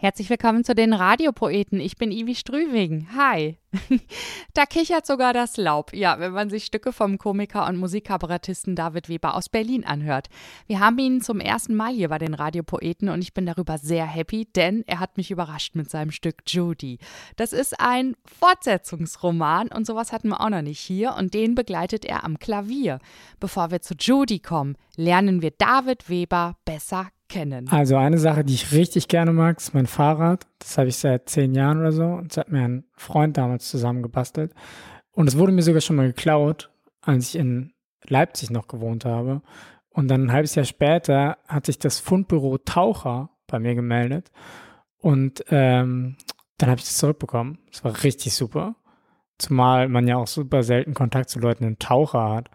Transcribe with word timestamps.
Herzlich 0.00 0.30
willkommen 0.30 0.62
zu 0.62 0.76
den 0.76 0.92
Radiopoeten. 0.92 1.80
Ich 1.80 1.96
bin 1.96 2.12
Ivi 2.12 2.36
Strüving. 2.36 3.08
Hi. 3.16 3.58
da 4.54 4.64
kichert 4.64 5.04
sogar 5.04 5.32
das 5.32 5.56
Laub. 5.56 5.92
Ja, 5.92 6.20
wenn 6.20 6.30
man 6.30 6.50
sich 6.50 6.66
Stücke 6.66 6.92
vom 6.92 7.18
Komiker 7.18 7.66
und 7.66 7.78
Musikkabarettisten 7.78 8.76
David 8.76 9.08
Weber 9.08 9.34
aus 9.34 9.48
Berlin 9.48 9.84
anhört. 9.84 10.28
Wir 10.68 10.78
haben 10.78 11.00
ihn 11.00 11.20
zum 11.20 11.40
ersten 11.40 11.74
Mal 11.74 11.92
hier 11.92 12.10
bei 12.10 12.18
den 12.18 12.34
Radiopoeten 12.34 13.08
und 13.08 13.22
ich 13.22 13.34
bin 13.34 13.44
darüber 13.44 13.76
sehr 13.76 14.06
happy, 14.06 14.44
denn 14.44 14.84
er 14.86 15.00
hat 15.00 15.16
mich 15.16 15.32
überrascht 15.32 15.74
mit 15.74 15.90
seinem 15.90 16.12
Stück 16.12 16.42
Judy. 16.46 17.00
Das 17.34 17.52
ist 17.52 17.80
ein 17.80 18.14
Fortsetzungsroman 18.24 19.66
und 19.66 19.84
sowas 19.84 20.12
hatten 20.12 20.28
wir 20.28 20.40
auch 20.40 20.50
noch 20.50 20.62
nicht 20.62 20.78
hier 20.78 21.16
und 21.18 21.34
den 21.34 21.56
begleitet 21.56 22.04
er 22.04 22.22
am 22.22 22.38
Klavier. 22.38 23.00
Bevor 23.40 23.72
wir 23.72 23.82
zu 23.82 23.94
Judy 23.98 24.38
kommen, 24.38 24.76
lernen 24.94 25.42
wir 25.42 25.50
David 25.50 26.08
Weber 26.08 26.56
besser 26.64 27.08
kennen? 27.28 27.68
Also 27.68 27.96
eine 27.96 28.18
Sache, 28.18 28.44
die 28.44 28.54
ich 28.54 28.72
richtig 28.72 29.08
gerne 29.08 29.32
mag, 29.32 29.58
ist 29.58 29.74
mein 29.74 29.86
Fahrrad. 29.86 30.46
Das 30.58 30.78
habe 30.78 30.88
ich 30.88 30.96
seit 30.96 31.28
zehn 31.28 31.54
Jahren 31.54 31.80
oder 31.80 31.92
so. 31.92 32.04
Und 32.04 32.30
das 32.30 32.38
hat 32.38 32.50
mir 32.50 32.62
ein 32.62 32.84
Freund 32.96 33.36
damals 33.36 33.68
zusammengebastelt. 33.68 34.52
Und 35.12 35.28
es 35.28 35.36
wurde 35.36 35.52
mir 35.52 35.62
sogar 35.62 35.80
schon 35.80 35.96
mal 35.96 36.06
geklaut, 36.06 36.70
als 37.02 37.28
ich 37.28 37.40
in 37.40 37.72
Leipzig 38.06 38.50
noch 38.50 38.68
gewohnt 38.68 39.04
habe. 39.04 39.42
Und 39.90 40.08
dann 40.08 40.26
ein 40.26 40.32
halbes 40.32 40.54
Jahr 40.54 40.64
später 40.64 41.38
hat 41.46 41.66
sich 41.66 41.78
das 41.78 41.98
Fundbüro 41.98 42.58
Taucher 42.58 43.30
bei 43.46 43.58
mir 43.58 43.74
gemeldet. 43.74 44.30
Und 44.98 45.44
ähm, 45.48 46.16
dann 46.58 46.70
habe 46.70 46.78
ich 46.78 46.86
das 46.86 46.98
zurückbekommen. 46.98 47.58
Das 47.70 47.84
war 47.84 48.02
richtig 48.02 48.34
super. 48.34 48.76
Zumal 49.38 49.88
man 49.88 50.08
ja 50.08 50.16
auch 50.16 50.26
super 50.26 50.62
selten 50.62 50.94
Kontakt 50.94 51.30
zu 51.30 51.38
Leuten 51.38 51.64
in 51.64 51.78
Taucher 51.78 52.30
hat. 52.30 52.50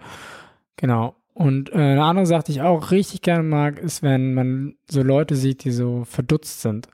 Genau. 0.76 1.16
Und 1.34 1.72
äh, 1.72 1.78
eine 1.78 2.04
andere 2.04 2.26
Sache, 2.26 2.44
die 2.46 2.52
ich 2.54 2.62
auch 2.62 2.92
richtig 2.92 3.22
gerne 3.22 3.44
mag, 3.44 3.80
ist, 3.80 4.04
wenn 4.04 4.34
man 4.34 4.76
so 4.90 5.02
Leute 5.02 5.36
sieht, 5.36 5.64
die 5.64 5.72
so 5.72 6.04
verdutzt 6.06 6.62
sind. 6.62 6.88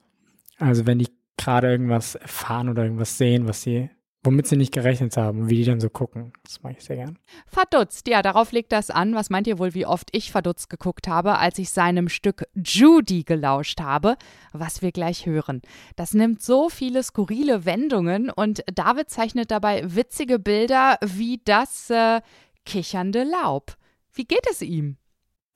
Also 0.59 0.85
wenn 0.85 0.99
die 0.99 1.09
gerade 1.37 1.69
irgendwas 1.69 2.15
erfahren 2.15 2.69
oder 2.69 2.83
irgendwas 2.83 3.17
sehen, 3.17 3.47
was 3.47 3.61
sie, 3.61 3.89
womit 4.23 4.47
sie 4.47 4.57
nicht 4.57 4.73
gerechnet 4.73 5.15
haben 5.17 5.49
wie 5.49 5.55
die 5.55 5.63
dann 5.65 5.79
so 5.79 5.89
gucken. 5.89 6.33
Das 6.43 6.61
mag 6.61 6.75
ich 6.77 6.83
sehr 6.83 6.97
gern. 6.97 7.17
Verdutzt, 7.47 8.07
ja, 8.07 8.21
darauf 8.21 8.51
legt 8.51 8.71
das 8.71 8.89
an. 8.89 9.15
Was 9.15 9.29
meint 9.29 9.47
ihr 9.47 9.59
wohl, 9.59 9.73
wie 9.73 9.85
oft 9.85 10.09
ich 10.11 10.31
verdutzt 10.31 10.69
geguckt 10.69 11.07
habe, 11.07 11.37
als 11.37 11.57
ich 11.57 11.69
seinem 11.69 12.09
Stück 12.09 12.45
Judy 12.55 13.23
gelauscht 13.23 13.79
habe, 13.81 14.17
was 14.51 14.81
wir 14.81 14.91
gleich 14.91 15.25
hören. 15.25 15.61
Das 15.95 16.13
nimmt 16.13 16.41
so 16.41 16.69
viele 16.69 17.03
skurrile 17.03 17.65
Wendungen 17.65 18.29
und 18.29 18.63
David 18.73 19.09
zeichnet 19.09 19.51
dabei 19.51 19.83
witzige 19.95 20.39
Bilder 20.39 20.97
wie 21.01 21.41
das 21.43 21.89
äh, 21.89 22.21
kichernde 22.65 23.23
Laub. 23.23 23.77
Wie 24.13 24.25
geht 24.25 24.45
es 24.49 24.61
ihm? 24.61 24.97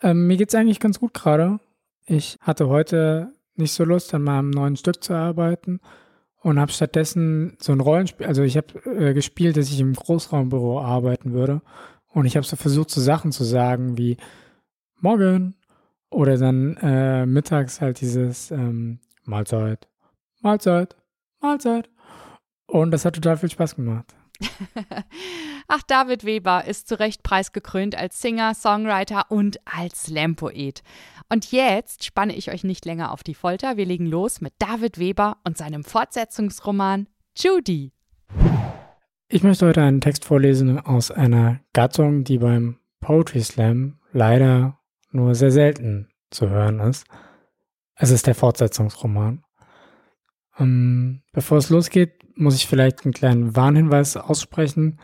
Ähm, 0.02 0.28
mir 0.28 0.38
geht 0.38 0.50
es 0.50 0.56
eigentlich 0.56 0.80
ganz 0.80 1.00
gut 1.00 1.14
gerade. 1.14 1.60
Ich 2.06 2.38
hatte 2.42 2.68
heute 2.68 3.34
nicht 3.56 3.74
so 3.74 3.84
Lust, 3.84 4.14
an 4.14 4.24
meinem 4.24 4.50
neuen 4.50 4.76
Stück 4.76 5.04
zu 5.04 5.14
arbeiten 5.14 5.80
und 6.42 6.60
habe 6.60 6.72
stattdessen 6.72 7.58
so 7.60 7.72
ein 7.72 7.80
Rollenspiel, 7.80 8.28
also 8.28 8.44
ich 8.44 8.58
habe 8.58 8.80
äh, 8.86 9.14
gespielt, 9.14 9.58
dass 9.58 9.70
ich 9.70 9.80
im 9.80 9.94
Großraumbüro 9.94 10.82
arbeiten 10.82 11.34
würde 11.34 11.62
und 12.10 12.26
ich 12.26 12.36
habe 12.36 12.46
so 12.46 12.56
versucht, 12.56 12.90
so 12.90 13.00
Sachen 13.02 13.32
zu 13.32 13.44
sagen 13.44 13.98
wie 13.98 14.18
Morgen 15.00 15.56
oder 16.10 16.38
dann 16.38 16.78
äh, 16.78 17.26
mittags 17.26 17.82
halt 17.82 18.02
dieses 18.02 18.52
ähm, 18.52 19.00
Mahlzeit, 19.24 19.88
Mahlzeit, 20.42 20.96
Mahlzeit 21.42 21.90
und 22.68 22.92
das 22.92 23.06
hat 23.06 23.16
total 23.16 23.38
viel 23.38 23.50
Spaß 23.50 23.76
gemacht. 23.76 24.14
Ach, 25.68 25.84
David 25.84 26.24
Weber 26.24 26.66
ist 26.66 26.88
zu 26.88 27.00
Recht 27.00 27.24
preisgekrönt 27.24 27.96
als 27.96 28.22
Singer, 28.22 28.54
Songwriter 28.54 29.26
und 29.30 29.60
als 29.66 30.04
Slam-Poet. 30.04 30.84
Und 31.30 31.52
jetzt 31.52 32.04
spanne 32.04 32.36
ich 32.36 32.52
euch 32.52 32.64
nicht 32.64 32.86
länger 32.86 33.12
auf 33.12 33.24
die 33.24 33.36
Folter. 33.36 33.78
Wir 33.78 33.86
legen 33.86 34.06
los 34.06 34.42
mit 34.42 34.54
David 34.60 35.00
Weber 35.00 35.38
und 35.44 35.58
seinem 35.58 35.84
Fortsetzungsroman 35.84 37.08
Judy. 37.38 37.92
Ich 39.28 39.44
möchte 39.44 39.66
heute 39.66 39.82
einen 39.82 40.02
Text 40.02 40.26
vorlesen 40.26 40.80
aus 40.80 41.10
einer 41.10 41.60
Gattung, 41.74 42.24
die 42.24 42.38
beim 42.38 42.78
Poetry 43.00 43.42
Slam 43.42 44.00
leider 44.12 44.80
nur 45.12 45.36
sehr 45.36 45.52
selten 45.52 46.10
zu 46.30 46.50
hören 46.50 46.80
ist. 46.80 47.06
Es 47.96 48.12
ist 48.12 48.28
der 48.28 48.36
Fortsetzungsroman. 48.36 49.44
Ähm, 50.58 51.24
bevor 51.32 51.58
es 51.58 51.70
losgeht, 51.70 52.23
muss 52.36 52.56
ich 52.56 52.68
vielleicht 52.68 53.04
einen 53.04 53.14
kleinen 53.14 53.56
Warnhinweis 53.56 54.18
aussprechen. 54.18 55.00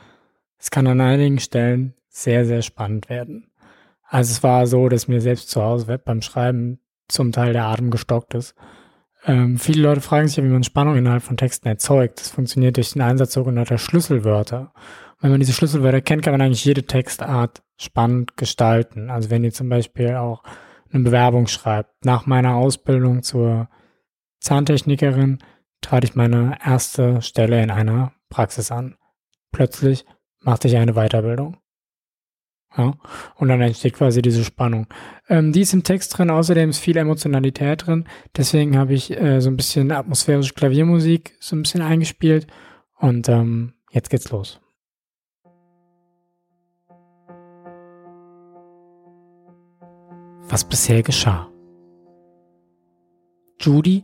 Es 0.57 0.71
kann 0.71 0.87
an 0.87 1.01
einigen 1.01 1.39
Stellen 1.39 1.93
sehr, 2.07 2.45
sehr 2.45 2.61
spannend 2.61 3.09
werden. 3.09 3.51
Also 4.03 4.31
es 4.31 4.43
war 4.43 4.65
so, 4.67 4.89
dass 4.89 5.07
mir 5.07 5.21
selbst 5.21 5.49
zu 5.49 5.61
Hause 5.61 5.99
beim 6.03 6.21
Schreiben 6.21 6.79
zum 7.07 7.31
Teil 7.31 7.53
der 7.53 7.65
Atem 7.65 7.91
gestockt 7.91 8.33
ist. 8.33 8.55
Ähm, 9.25 9.57
viele 9.57 9.81
Leute 9.81 10.01
fragen 10.01 10.27
sich 10.27 10.37
ja, 10.37 10.43
wie 10.43 10.49
man 10.49 10.63
Spannung 10.63 10.95
innerhalb 10.95 11.23
von 11.23 11.37
Texten 11.37 11.67
erzeugt. 11.67 12.19
Das 12.19 12.29
funktioniert 12.29 12.77
durch 12.77 12.93
den 12.93 13.01
Einsatz 13.01 13.33
sogenannter 13.33 13.77
Schlüsselwörter. 13.77 14.71
Und 15.17 15.23
wenn 15.23 15.31
man 15.31 15.39
diese 15.39 15.53
Schlüsselwörter 15.53 16.01
kennt, 16.01 16.23
kann 16.23 16.33
man 16.33 16.41
eigentlich 16.41 16.65
jede 16.65 16.83
Textart 16.83 17.61
spannend 17.77 18.37
gestalten. 18.37 19.09
Also 19.09 19.29
wenn 19.29 19.43
ihr 19.43 19.51
zum 19.51 19.69
Beispiel 19.69 20.15
auch 20.15 20.43
eine 20.91 21.03
Bewerbung 21.03 21.47
schreibt. 21.47 22.05
Nach 22.05 22.25
meiner 22.25 22.55
Ausbildung 22.55 23.23
zur 23.23 23.69
Zahntechnikerin 24.39 25.39
trat 25.81 26.03
ich 26.03 26.15
meine 26.15 26.57
erste 26.63 27.21
Stelle 27.21 27.61
in 27.61 27.71
einer 27.71 28.13
Praxis 28.29 28.71
an. 28.71 28.95
Plötzlich 29.51 30.05
machte 30.41 30.67
ich 30.67 30.77
eine 30.77 30.93
Weiterbildung. 30.93 31.57
Ja, 32.77 32.93
und 33.35 33.47
dann 33.47 33.61
entsteht 33.61 33.95
quasi 33.95 34.21
diese 34.21 34.43
Spannung. 34.43 34.85
Ähm, 35.27 35.51
die 35.51 35.61
ist 35.61 35.73
im 35.73 35.83
Text 35.83 36.15
drin, 36.15 36.29
außerdem 36.29 36.69
ist 36.69 36.77
viel 36.77 36.97
Emotionalität 36.97 37.87
drin. 37.87 38.05
Deswegen 38.37 38.77
habe 38.77 38.93
ich 38.93 39.09
äh, 39.19 39.41
so 39.41 39.49
ein 39.49 39.57
bisschen 39.57 39.91
atmosphärische 39.91 40.53
Klaviermusik 40.53 41.35
so 41.39 41.55
ein 41.55 41.63
bisschen 41.63 41.81
eingespielt. 41.81 42.45
Und 42.99 43.27
ähm, 43.27 43.73
jetzt 43.91 44.09
geht's 44.11 44.29
los. 44.29 44.61
Was 50.47 50.63
bisher 50.63 51.01
geschah. 51.01 51.49
Judy 53.59 54.03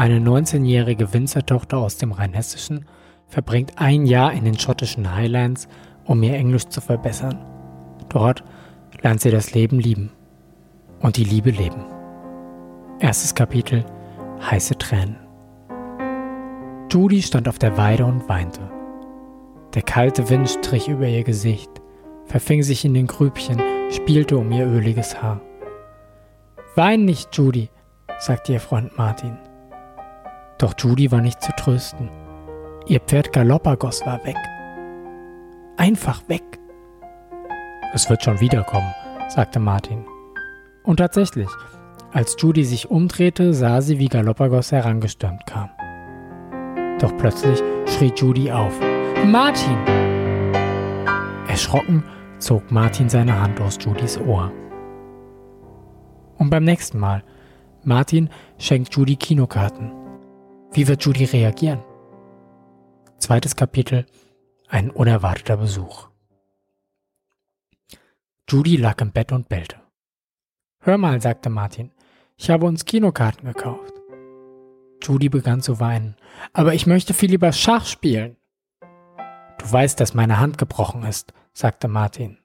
eine 0.00 0.18
19-jährige 0.18 1.12
Winzertochter 1.12 1.76
aus 1.76 1.98
dem 1.98 2.12
Rheinhessischen 2.12 2.86
verbringt 3.26 3.72
ein 3.76 4.06
Jahr 4.06 4.32
in 4.32 4.46
den 4.46 4.58
schottischen 4.58 5.14
Highlands, 5.14 5.68
um 6.06 6.22
ihr 6.22 6.32
Englisch 6.32 6.64
zu 6.68 6.80
verbessern. 6.80 7.38
Dort 8.08 8.42
lernt 9.02 9.20
sie 9.20 9.30
das 9.30 9.52
Leben 9.52 9.78
lieben 9.78 10.10
und 11.00 11.18
die 11.18 11.24
Liebe 11.24 11.50
leben. 11.50 11.84
Erstes 12.98 13.34
Kapitel 13.34 13.84
Heiße 14.40 14.78
Tränen. 14.78 15.18
Judy 16.90 17.20
stand 17.20 17.46
auf 17.46 17.58
der 17.58 17.76
Weide 17.76 18.06
und 18.06 18.26
weinte. 18.26 18.62
Der 19.74 19.82
kalte 19.82 20.30
Wind 20.30 20.48
strich 20.48 20.88
über 20.88 21.06
ihr 21.06 21.24
Gesicht, 21.24 21.70
verfing 22.24 22.62
sich 22.62 22.86
in 22.86 22.94
den 22.94 23.06
Grübchen, 23.06 23.60
spielte 23.90 24.38
um 24.38 24.50
ihr 24.50 24.66
öliges 24.66 25.20
Haar. 25.20 25.42
Wein 26.74 27.04
nicht, 27.04 27.36
Judy, 27.36 27.68
sagte 28.18 28.54
ihr 28.54 28.60
Freund 28.60 28.96
Martin. 28.96 29.36
Doch 30.60 30.74
Judy 30.76 31.10
war 31.10 31.22
nicht 31.22 31.40
zu 31.40 31.52
trösten. 31.52 32.10
Ihr 32.86 33.00
Pferd 33.00 33.32
Galopagos 33.32 34.04
war 34.04 34.22
weg. 34.26 34.36
Einfach 35.78 36.20
weg. 36.28 36.42
Es 37.94 38.10
wird 38.10 38.22
schon 38.22 38.40
wiederkommen, 38.40 38.92
sagte 39.28 39.58
Martin. 39.58 40.04
Und 40.82 40.98
tatsächlich, 40.98 41.48
als 42.12 42.36
Judy 42.38 42.64
sich 42.64 42.90
umdrehte, 42.90 43.54
sah 43.54 43.80
sie, 43.80 43.98
wie 43.98 44.08
Galopagos 44.08 44.70
herangestürmt 44.70 45.46
kam. 45.46 45.70
Doch 46.98 47.16
plötzlich 47.16 47.62
schrie 47.86 48.12
Judy 48.14 48.52
auf. 48.52 48.78
Martin! 49.24 49.78
Erschrocken 51.48 52.04
zog 52.38 52.70
Martin 52.70 53.08
seine 53.08 53.40
Hand 53.40 53.58
aus 53.62 53.78
Judys 53.80 54.18
Ohr. 54.18 54.52
Und 56.36 56.50
beim 56.50 56.64
nächsten 56.64 56.98
Mal, 56.98 57.24
Martin 57.82 58.28
schenkt 58.58 58.94
Judy 58.94 59.16
Kinokarten. 59.16 59.99
Wie 60.72 60.86
wird 60.86 61.04
Judy 61.04 61.24
reagieren? 61.24 61.82
Zweites 63.18 63.56
Kapitel. 63.56 64.06
Ein 64.68 64.90
unerwarteter 64.90 65.56
Besuch. 65.56 66.08
Judy 68.48 68.76
lag 68.76 69.00
im 69.00 69.10
Bett 69.10 69.32
und 69.32 69.48
bellte. 69.48 69.80
Hör 70.78 70.96
mal, 70.96 71.20
sagte 71.20 71.50
Martin, 71.50 71.90
ich 72.36 72.50
habe 72.50 72.66
uns 72.66 72.84
Kinokarten 72.84 73.52
gekauft. 73.52 73.94
Judy 75.02 75.28
begann 75.28 75.60
zu 75.60 75.80
weinen. 75.80 76.14
Aber 76.52 76.72
ich 76.72 76.86
möchte 76.86 77.14
viel 77.14 77.30
lieber 77.30 77.52
Schach 77.52 77.84
spielen. 77.84 78.36
Du 79.58 79.72
weißt, 79.72 79.98
dass 79.98 80.14
meine 80.14 80.38
Hand 80.38 80.56
gebrochen 80.56 81.02
ist, 81.02 81.32
sagte 81.52 81.88
Martin. 81.88 82.38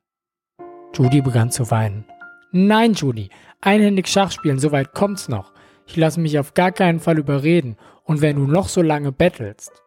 Judy 0.95 1.21
begann 1.21 1.51
zu 1.51 1.69
weinen. 1.69 2.06
Nein, 2.51 2.94
Judy, 2.94 3.30
einhändig 3.62 4.07
Schach 4.07 4.31
spielen, 4.31 4.57
so 4.57 4.71
weit 4.71 4.94
kommt's 4.94 5.30
noch. 5.30 5.54
Ich 5.86 5.95
lasse 5.95 6.19
mich 6.19 6.39
auf 6.39 6.56
gar 6.56 6.71
keinen 6.71 7.00
Fall 7.00 7.19
überreden 7.19 7.78
und 8.06 8.22
wenn 8.22 8.38
du 8.38 8.48
noch 8.48 8.69
so 8.69 8.81
lange 8.81 9.12
bettelst. 9.12 9.84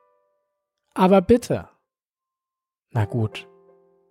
Aber 0.95 1.23
bitte. 1.23 1.69
Na 2.91 3.05
gut. 3.05 3.49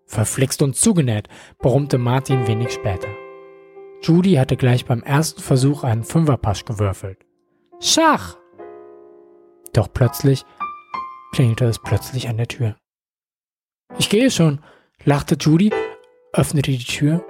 Verflixt 0.05 0.61
und 0.61 0.75
zugenäht, 0.75 1.27
brummte 1.59 1.97
Martin 1.97 2.47
wenig 2.47 2.71
später. 2.71 3.09
Judy 4.01 4.35
hatte 4.35 4.55
gleich 4.55 4.85
beim 4.85 5.03
ersten 5.03 5.41
Versuch 5.41 5.83
einen 5.83 6.03
Fünferpasch 6.03 6.63
gewürfelt. 6.65 7.25
Schach! 7.79 8.37
Doch 9.73 9.91
plötzlich 9.91 10.45
klingelte 11.33 11.65
es 11.65 11.79
plötzlich 11.79 12.29
an 12.29 12.37
der 12.37 12.47
Tür. 12.47 12.77
Ich 13.99 14.09
gehe 14.09 14.31
schon, 14.31 14.63
lachte 15.03 15.35
Judy, 15.35 15.73
öffnete 16.31 16.71
die 16.71 16.83
Tür 16.83 17.25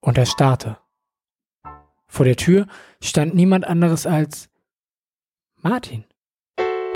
und 0.00 0.16
erstarrte. 0.16 0.78
Vor 2.06 2.24
der 2.24 2.36
Tür 2.36 2.66
stand 3.02 3.34
niemand 3.34 3.66
anderes 3.66 4.06
als 4.06 4.51
Martin. 5.64 6.04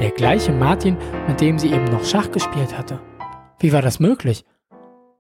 Der 0.01 0.11
gleiche 0.11 0.51
Martin, 0.51 0.99
mit 1.29 1.41
dem 1.41 1.57
sie 1.57 1.73
eben 1.73 1.85
noch 1.85 2.05
Schach 2.05 2.33
gespielt 2.33 2.77
hatte. 2.77 3.01
Wie 3.61 3.73
war 3.73 3.81
das 3.81 4.01
möglich? 4.01 4.45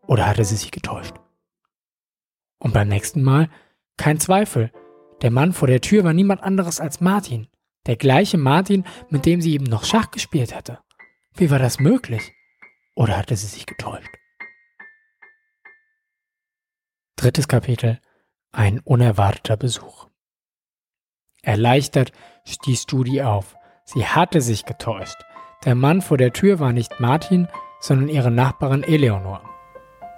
Oder 0.09 0.27
hatte 0.27 0.45
sie 0.45 0.57
sich 0.57 0.73
getäuscht? 0.73 1.15
Und 2.59 2.75
beim 2.75 2.89
nächsten 2.89 3.23
Mal 3.23 3.49
kein 3.97 4.19
Zweifel. 4.19 4.73
Der 5.23 5.31
Mann 5.31 5.53
vor 5.53 5.69
der 5.69 5.81
Tür 5.81 6.03
war 6.03 6.13
niemand 6.13 6.43
anderes 6.43 6.81
als 6.81 7.01
Martin. 7.01 7.47
Der 7.87 7.95
gleiche 7.95 8.37
Martin, 8.37 8.85
mit 9.11 9.27
dem 9.27 9.41
sie 9.41 9.55
eben 9.55 9.67
noch 9.67 9.85
Schach 9.85 10.11
gespielt 10.11 10.53
hatte. 10.53 10.81
Wie 11.35 11.49
war 11.49 11.61
das 11.61 11.79
möglich? 11.79 12.33
Oder 12.97 13.17
hatte 13.17 13.37
sie 13.37 13.47
sich 13.47 13.67
getäuscht? 13.67 14.11
Drittes 17.15 17.47
Kapitel. 17.47 18.01
Ein 18.51 18.81
unerwarteter 18.81 19.57
Besuch. 19.57 20.09
Erleichtert 21.47 22.11
stieß 22.45 22.87
Judy 22.89 23.23
auf. 23.23 23.57
Sie 23.85 24.05
hatte 24.05 24.41
sich 24.41 24.65
getäuscht. 24.65 25.17
Der 25.65 25.77
Mann 25.77 26.03
vor 26.03 26.17
der 26.17 26.33
Tür 26.33 26.59
war 26.59 26.73
nicht 26.73 26.99
Martin, 26.99 27.47
sondern 27.79 28.09
ihre 28.09 28.33
Nachbarin 28.33 28.83
Eleonor. 28.83 29.41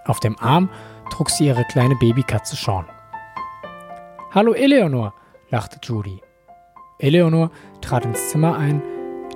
Auf 0.07 0.21
dem 0.21 0.39
Arm 0.39 0.71
trug 1.11 1.29
sie 1.29 1.47
ihre 1.47 1.65
kleine 1.65 1.97
Babykatze 1.97 2.57
Sean. 2.57 2.87
Hallo 4.31 4.55
Eleonor, 4.55 5.13
lachte 5.51 5.79
Judy. 5.83 6.23
Eleonor 6.99 7.51
trat 7.83 8.07
ins 8.07 8.31
Zimmer 8.31 8.57
ein, 8.57 8.83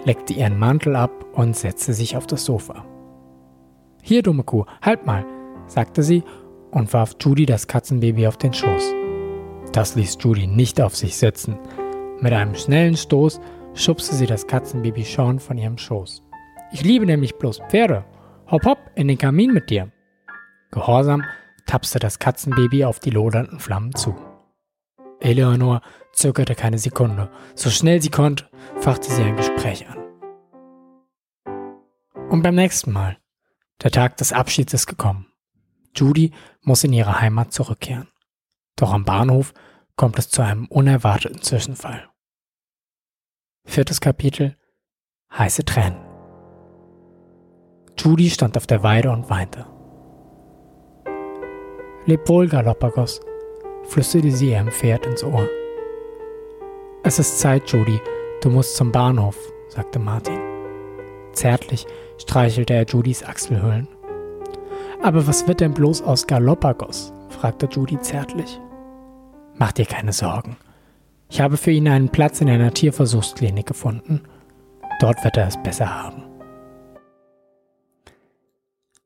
leckte 0.05 0.33
ihren 0.33 0.59
Mantel 0.59 0.97
ab 0.97 1.11
und 1.35 1.55
setzte 1.55 1.93
sich 1.93 2.17
auf 2.17 2.27
das 2.27 2.47
Sofa. 2.47 2.87
Hier, 4.03 4.23
dumme 4.23 4.44
Kuh, 4.44 4.65
halt 4.81 5.05
mal, 5.05 5.27
sagte 5.67 6.03
sie 6.03 6.25
und 6.71 6.91
warf 6.94 7.17
Judy 7.21 7.44
das 7.44 7.67
Katzenbaby 7.67 8.27
auf 8.27 8.39
den 8.39 8.55
Schoß. 8.55 8.94
Das 9.73 9.94
ließ 9.94 10.17
Judy 10.21 10.47
nicht 10.47 10.81
auf 10.81 10.97
sich 10.97 11.17
sitzen. 11.17 11.59
Mit 12.22 12.32
einem 12.32 12.54
schnellen 12.54 12.96
Stoß 12.96 13.40
schubste 13.74 14.14
sie 14.14 14.26
das 14.26 14.46
Katzenbaby 14.46 15.02
Sean 15.02 15.40
von 15.40 15.58
ihrem 15.58 15.76
Schoß. 15.76 16.22
Ich 16.70 16.84
liebe 16.84 17.04
nämlich 17.04 17.34
bloß 17.34 17.58
Pferde. 17.69 18.04
Hopp 18.48 18.64
hopp, 18.64 18.78
in 18.94 19.08
den 19.08 19.19
Kamin 19.19 19.52
mit 19.52 19.70
dir. 19.70 19.90
Gehorsam 20.70 21.24
tapste 21.66 21.98
das 21.98 22.20
Katzenbaby 22.20 22.84
auf 22.84 23.00
die 23.00 23.10
lodernden 23.10 23.58
Flammen 23.58 23.92
zu. 23.96 24.14
Eleanor 25.19 25.80
zögerte 26.12 26.54
keine 26.54 26.78
Sekunde. 26.78 27.28
So 27.56 27.70
schnell 27.70 28.00
sie 28.00 28.10
konnte, 28.10 28.48
fachte 28.76 29.10
sie 29.10 29.22
ein 29.22 29.36
Gespräch 29.36 29.84
an. 29.88 29.98
Und 32.30 32.42
beim 32.42 32.54
nächsten 32.54 32.92
Mal. 32.92 33.19
Der 33.82 33.90
Tag 33.90 34.16
des 34.19 34.32
Abschieds 34.32 34.72
ist 34.72 34.86
gekommen. 34.86 35.26
Judy 35.96 36.30
muss 36.60 36.84
in 36.84 36.92
ihre 36.92 37.20
Heimat 37.20 37.52
zurückkehren. 37.52 38.06
Doch 38.76 38.92
am 38.92 39.04
Bahnhof 39.04 39.52
kommt 39.96 40.20
es 40.20 40.30
zu 40.30 40.42
einem 40.42 40.66
unerwarteten 40.66 41.42
Zwischenfall. 41.42 42.12
Viertes 43.64 44.03
Kapitel 44.03 44.55
Heiße 45.32 45.64
Tränen. 45.64 45.97
Judy 47.97 48.29
stand 48.29 48.56
auf 48.59 48.67
der 48.67 48.82
Weide 48.82 49.11
und 49.11 49.31
weinte. 49.31 49.64
Leb 52.05 52.29
wohl, 52.29 52.49
Galapagos, 52.49 53.20
flüsterte 53.85 54.31
sie 54.31 54.50
ihrem 54.50 54.70
Pferd 54.70 55.06
ins 55.06 55.25
Ohr. 55.25 55.49
Es 57.03 57.19
ist 57.19 57.41
Zeit, 57.41 57.70
Judy, 57.70 57.99
du 58.43 58.50
musst 58.50 58.76
zum 58.76 58.93
Bahnhof, 58.93 59.38
sagte 59.70 59.99
Martin. 59.99 60.41
Zärtlich 61.32 61.87
streichelte 62.19 62.75
er 62.75 62.85
Judys 62.85 63.23
Achselhöhlen. 63.23 63.88
Aber 65.03 65.26
was 65.26 65.49
wird 65.49 65.61
denn 65.61 65.73
bloß 65.73 66.03
aus 66.03 66.26
Galapagos? 66.26 67.15
fragte 67.31 67.67
Judy 67.70 67.99
zärtlich. 68.00 68.61
Mach 69.55 69.73
dir 69.73 69.87
keine 69.87 70.12
Sorgen. 70.12 70.58
Ich 71.32 71.40
habe 71.40 71.56
für 71.56 71.70
ihn 71.70 71.88
einen 71.88 72.11
Platz 72.11 72.43
in 72.43 72.50
einer 72.50 72.75
Tierversuchsklinik 72.75 73.64
gefunden. 73.64 74.20
Dort 75.00 75.25
wird 75.25 75.38
er 75.38 75.46
es 75.46 75.56
besser 75.62 75.88
haben. 75.88 76.25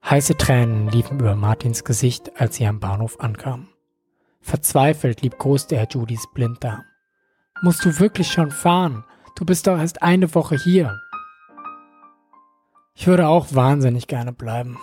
Heiße 0.05 0.37
Tränen 0.37 0.89
liefen 0.89 1.21
über 1.21 1.37
Martins 1.37 1.85
Gesicht, 1.85 2.33
als 2.41 2.57
sie 2.57 2.67
am 2.67 2.81
Bahnhof 2.81 3.21
ankamen. 3.21 3.69
Verzweifelt 4.41 5.23
liebkoste 5.23 5.77
er 5.77 5.87
Judys 5.89 6.27
Blinddarm. 6.35 6.83
Musst 7.63 7.85
du 7.85 7.97
wirklich 8.01 8.33
schon 8.33 8.51
fahren? 8.51 9.05
Du 9.37 9.45
bist 9.45 9.69
doch 9.69 9.79
erst 9.79 10.03
eine 10.03 10.35
Woche 10.35 10.57
hier. 10.57 10.99
Ich 12.97 13.07
würde 13.07 13.29
auch 13.29 13.55
wahnsinnig 13.55 14.09
gerne 14.09 14.33
bleiben. 14.33 14.79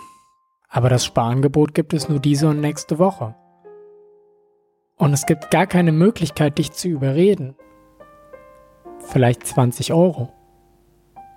Aber 0.70 0.88
das 0.88 1.04
Sparangebot 1.04 1.74
gibt 1.74 1.92
es 1.92 2.08
nur 2.08 2.20
diese 2.20 2.48
und 2.48 2.62
nächste 2.62 2.98
Woche. 2.98 3.34
Und 4.96 5.12
es 5.12 5.26
gibt 5.26 5.50
gar 5.50 5.66
keine 5.66 5.92
Möglichkeit, 5.92 6.58
dich 6.58 6.72
zu 6.72 6.88
überreden. 6.88 7.56
Vielleicht 8.98 9.46
20 9.46 9.92
Euro. 9.92 10.32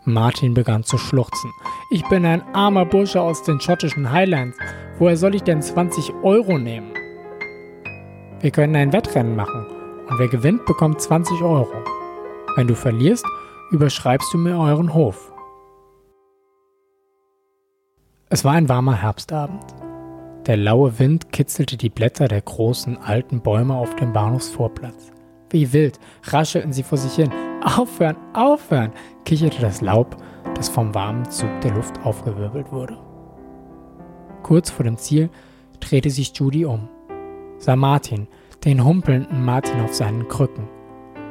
Martin 0.06 0.54
begann 0.54 0.84
zu 0.84 0.98
schluchzen. 0.98 1.52
Ich 1.92 2.08
bin 2.08 2.26
ein 2.26 2.42
armer 2.54 2.86
Bursche 2.86 3.22
aus 3.22 3.44
den 3.44 3.60
schottischen 3.60 4.12
Highlands. 4.12 4.58
Woher 5.00 5.18
soll 5.18 5.36
ich 5.36 5.44
denn 5.44 5.62
20 5.62 6.14
Euro 6.24 6.58
nehmen? 6.58 6.94
Wir 8.40 8.52
können 8.52 8.76
ein 8.76 8.94
Wettrennen 8.94 9.36
machen 9.36 9.66
und 10.08 10.20
wer 10.20 10.28
gewinnt, 10.28 10.66
bekommt 10.66 11.02
20 11.02 11.42
Euro. 11.42 11.74
Wenn 12.56 12.68
du 12.68 12.76
verlierst, 12.76 13.26
überschreibst 13.72 14.34
du 14.34 14.38
mir 14.38 14.58
euren 14.58 14.94
Hof. 14.94 15.34
Es 18.30 18.46
war 18.46 18.54
ein 18.54 18.70
warmer 18.70 18.96
Herbstabend. 18.96 19.87
Der 20.48 20.56
laue 20.56 20.98
Wind 20.98 21.34
kitzelte 21.34 21.76
die 21.76 21.90
Blätter 21.90 22.30
der 22.30 22.40
großen 22.40 22.98
alten 22.98 23.42
Bäume 23.42 23.76
auf 23.76 23.98
dem 23.98 24.14
Bahnhofsvorplatz. 24.14 25.12
Wie 25.50 25.74
wild 25.74 26.00
raschelten 26.24 26.72
sie 26.72 26.84
vor 26.84 26.98
sich 26.98 27.16
hin. 27.16 27.34
Aufhören, 27.62 28.16
aufhören, 28.34 28.94
kicherte 29.26 29.60
das 29.60 29.82
Laub, 29.82 30.16
das 30.56 30.70
vom 30.70 30.96
warmen 30.96 31.30
Zug 31.30 31.50
der 31.62 31.74
Luft 31.74 32.02
aufgewirbelt 32.06 32.72
wurde. 32.72 32.98
Kurz 34.42 34.70
vor 34.70 34.86
dem 34.86 34.98
Ziel 34.98 35.30
drehte 35.82 36.10
sich 36.10 36.32
Judy 36.34 36.64
um, 36.64 36.88
sah 37.58 37.76
Martin, 37.76 38.30
den 38.64 38.86
humpelnden 38.86 39.44
Martin 39.44 39.82
auf 39.82 39.94
seinen 39.94 40.30
Krücken. 40.30 40.70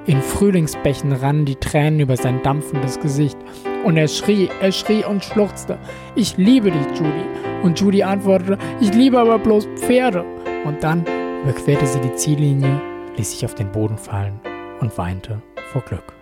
In 0.05 0.21
Frühlingsbächen 0.21 1.13
rannen 1.13 1.47
die 1.47 1.57
Tränen 1.57 2.01
über 2.01 2.19
sein 2.19 2.43
dampfendes 2.43 3.01
Gesicht 3.01 3.39
und 3.87 3.97
er 3.97 4.09
schrie, 4.09 4.51
er 4.61 4.73
schrie 4.73 5.05
und 5.05 5.25
schluchzte. 5.25 5.79
Ich 6.17 6.37
liebe 6.37 6.73
dich, 6.73 6.87
Judy. 6.99 7.25
Und 7.63 7.79
Judy 7.79 8.03
antwortete, 8.03 8.59
ich 8.81 8.93
liebe 8.93 9.19
aber 9.19 9.39
bloß 9.39 9.69
Pferde. 9.77 10.25
Und 10.65 10.83
dann 10.83 11.07
überquerte 11.45 11.87
sie 11.87 12.01
die 12.01 12.15
Ziellinie, 12.17 12.81
ließ 13.17 13.31
sich 13.31 13.45
auf 13.45 13.55
den 13.55 13.71
Boden 13.71 13.97
fallen 13.97 14.41
und 14.81 14.99
weinte 14.99 15.41
vor 15.73 15.83
Glück. 15.83 16.16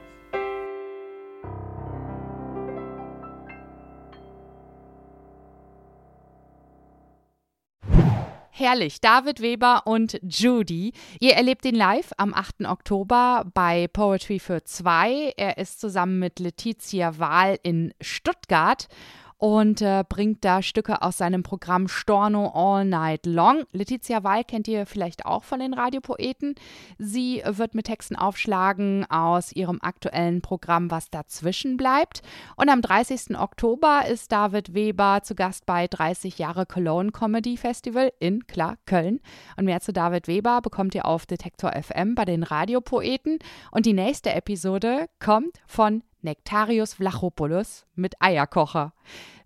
Herrlich, 8.65 9.03
David 9.03 9.43
Weber 9.43 9.83
und 9.85 10.19
Judy. 10.23 10.95
Ihr 11.21 11.35
erlebt 11.35 11.67
ihn 11.67 11.75
live 11.75 12.13
am 12.17 12.33
8. 12.33 12.65
Oktober 12.65 13.45
bei 13.53 13.89
Poetry 13.89 14.39
für 14.39 14.65
zwei. 14.65 15.35
Er 15.37 15.59
ist 15.59 15.83
zusammen 15.83 16.19
mit 16.19 16.39
Letizia 16.39 17.19
Wahl 17.19 17.59
in 17.63 17.93
Stuttgart 18.01 18.89
und 19.39 19.83
äh, 19.83 20.05
bringt 20.09 20.45
da 20.45 20.63
Stücke 20.63 21.03
aus 21.03 21.19
seinem 21.19 21.43
Programm 21.43 21.89
Storno 21.89 22.53
All 22.55 22.85
Night 22.85 23.27
Long. 23.27 23.65
Letizia 23.73 24.25
Wall 24.25 24.45
kennt 24.45 24.69
ihr 24.69 24.87
vielleicht 24.87 25.27
auch 25.27 25.45
von 25.45 25.61
den 25.61 25.75
Radiopoeten. 25.75 26.55
Sie 26.99 27.43
wird 27.45 27.75
mit 27.75 27.87
Texten 27.87 28.17
aufschlagen 28.17 29.05
aus 29.11 29.53
ihrem 29.53 29.81
aktuellen 29.83 30.41
Programm 30.41 30.91
Was 30.91 31.11
dazwischen 31.11 31.77
bleibt. 31.77 32.23
Und 32.57 32.69
am 32.69 32.81
30. 32.81 33.39
Oktober 33.39 34.03
ist 34.09 34.33
David 34.33 34.75
Weber 34.75 35.21
zu 35.23 35.35
Gast 35.35 35.67
bei 35.67 35.87
30 35.87 36.39
Jahre 36.39 36.67
Cologne 36.67 37.13
Comedy 37.13 37.57
Festival 37.57 38.13
in, 38.21 38.47
klar, 38.47 38.77
Köln. 38.87 39.21
Und 39.57 39.65
mehr 39.65 39.81
zu 39.81 39.93
David 39.93 40.29
Weber 40.29 40.61
bekommt 40.63 40.95
ihr 40.95 41.07
auf 41.07 41.27
Detektor 41.27 41.73
FM 41.73 42.15
bei 42.15 42.25
den 42.25 42.43
Radiopoeten. 42.43 43.39
Und 43.71 43.87
die 43.87 43.93
nächste 43.93 44.33
Episode 44.33 45.07
kommt 45.19 45.61
von 45.67 46.03
Nektarius 46.25 46.95
Vlachopoulos 46.95 47.87
mit 47.95 48.15
Eierkocher. 48.21 48.93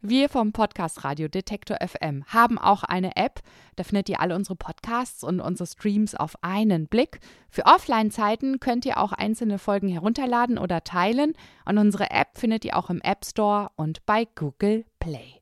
Wir 0.01 0.29
vom 0.29 0.53
Podcast 0.53 1.03
Radio 1.05 1.27
Detektor 1.27 1.77
FM 1.85 2.25
haben 2.27 2.57
auch 2.57 2.85
eine 2.85 3.17
App. 3.17 3.41
Da 3.75 3.83
findet 3.83 4.09
ihr 4.09 4.21
alle 4.21 4.37
unsere 4.37 4.55
Podcasts 4.55 5.25
und 5.25 5.41
unsere 5.41 5.67
Streams 5.67 6.15
auf 6.15 6.37
einen 6.43 6.87
Blick. 6.87 7.19
Für 7.51 7.67
Offline-Zeiten 7.67 8.61
könnt 8.61 8.87
ihr 8.87 8.99
auch 8.99 9.13
einzelne 9.13 9.59
Folgen 9.59 9.89
herunterladen 9.89 10.57
oder 10.57 10.85
teilen. 10.85 11.35
Und 11.65 11.79
unsere 11.79 12.11
App 12.11 12.39
findet 12.39 12.65
ihr 12.65 12.77
auch 12.77 12.91
im 12.91 13.01
App 13.01 13.25
Store 13.25 13.71
und 13.75 14.07
bei 14.07 14.29
Google 14.37 14.85
Play. 15.01 15.41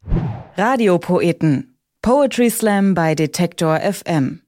Radiopoeten. 0.56 1.76
Poetry 2.00 2.48
Slam 2.48 2.94
bei 2.94 3.14
Detektor 3.14 3.78
FM. 3.80 4.45